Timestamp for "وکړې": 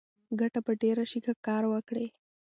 1.71-2.05